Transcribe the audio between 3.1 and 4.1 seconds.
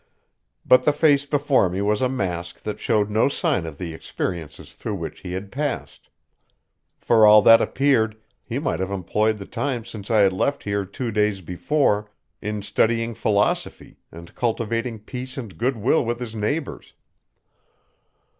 no sign of the